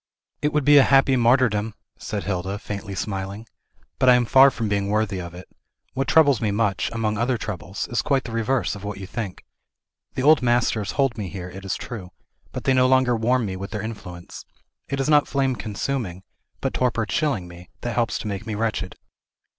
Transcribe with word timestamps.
"It 0.41 0.51
would 0.51 0.65
be 0.65 0.79
a 0.79 0.83
happy 0.83 1.15
martyrdom!" 1.15 1.75
said 1.99 2.23
Hilda, 2.23 2.57
faintly 2.57 2.95
smiling. 2.95 3.45
"But 3.99 4.09
I 4.09 4.15
am 4.15 4.25
far 4.25 4.49
from 4.49 4.67
being 4.67 4.87
worthy 4.89 5.21
of 5.21 5.35
it. 5.35 5.47
What 5.93 6.07
troubles 6.07 6.41
me 6.41 6.49
much, 6.49 6.89
among 6.91 7.19
other 7.19 7.37
troubles, 7.37 7.87
is 7.87 8.01
quite 8.01 8.23
the 8.23 8.31
reverse 8.31 8.73
of 8.73 8.83
what 8.83 8.97
you 8.97 9.05
think. 9.05 9.45
The 10.15 10.23
old 10.23 10.41
masters 10.41 10.93
hold 10.93 11.19
me 11.19 11.29
here, 11.29 11.51
it 11.51 11.65
is 11.65 11.75
true, 11.75 12.09
but 12.51 12.63
they 12.63 12.73
no 12.73 12.87
longer 12.87 13.15
warm 13.15 13.45
me 13.45 13.55
with 13.55 13.69
their 13.69 13.83
influence. 13.83 14.43
It 14.89 14.99
is 14.99 15.07
not 15.07 15.27
flame 15.27 15.55
consuming, 15.55 16.23
but 16.61 16.73
torpor 16.73 17.05
chilling 17.05 17.47
me, 17.47 17.69
that 17.81 17.93
helps 17.93 18.17
to 18.17 18.27
make 18.27 18.47
me 18.47 18.55
wretched." 18.55 18.95